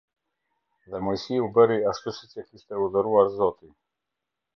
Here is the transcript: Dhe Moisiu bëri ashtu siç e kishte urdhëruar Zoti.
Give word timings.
Dhe 0.91 0.99
Moisiu 1.05 1.45
bëri 1.55 1.77
ashtu 1.91 2.09
siç 2.17 2.33
e 2.41 2.43
kishte 2.47 2.73
urdhëruar 2.83 3.27
Zoti. 3.37 3.69